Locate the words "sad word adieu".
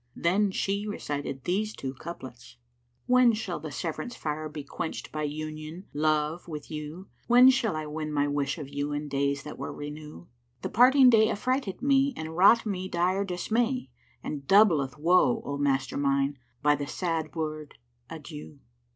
16.87-18.57